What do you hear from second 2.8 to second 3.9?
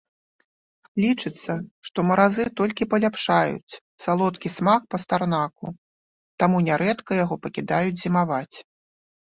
паляпшаюць